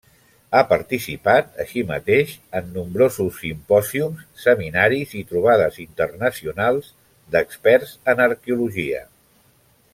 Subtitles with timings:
[0.57, 6.91] Ha participat, així mateix, en nombrosos simpòsiums, seminaris i trobades internacionals
[7.37, 9.07] d'experts en arqueologia.